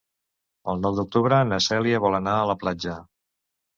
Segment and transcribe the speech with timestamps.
[0.73, 2.97] El nou d'octubre na Cèlia vol anar a la platja.